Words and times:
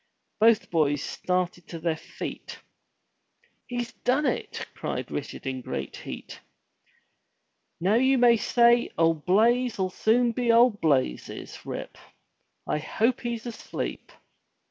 Both 0.39 0.71
boys 0.71 1.03
started 1.03 1.67
to 1.67 1.77
their 1.79 1.95
feet. 1.95 2.59
"He's 3.67 3.93
done 3.93 4.25
it!*' 4.25 4.65
cried 4.73 5.11
Richard 5.11 5.45
in 5.45 5.61
great 5.61 5.95
heat. 5.97 6.39
"Now 7.79 7.93
you 7.93 8.17
may 8.17 8.37
say 8.37 8.89
old 8.97 9.27
Blaize'll 9.27 9.91
soon 9.91 10.31
be 10.31 10.51
old 10.51 10.81
Blazes, 10.81 11.63
Rip. 11.67 11.99
I 12.65 12.79
hope 12.79 13.21
he's 13.21 13.45
asleep. 13.45 14.11